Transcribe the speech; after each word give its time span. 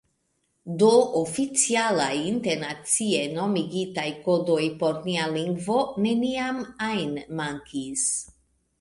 Do 0.83 0.87
oficialaj 1.19 2.13
internacie 2.31 3.21
normigitaj 3.37 4.07
kodoj 4.27 4.59
por 4.83 4.99
nia 5.07 5.31
lingvo 5.39 5.81
neniam 6.09 6.63
ajn 6.91 7.17
mankis. 7.43 8.13